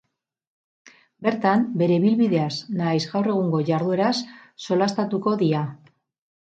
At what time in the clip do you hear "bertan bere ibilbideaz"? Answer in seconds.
1.27-2.49